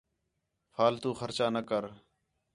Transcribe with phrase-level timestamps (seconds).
[0.73, 1.83] فِالتو خرچہ نہ کر